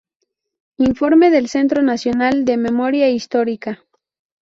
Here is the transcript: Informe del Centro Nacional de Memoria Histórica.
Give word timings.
Informe 0.79 1.29
del 1.29 1.47
Centro 1.47 1.83
Nacional 1.83 2.43
de 2.43 2.57
Memoria 2.57 3.07
Histórica. 3.11 3.85